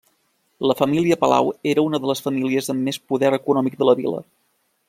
[0.69, 4.27] La família Palau, era una de les famílies amb més poder econòmic de la vila.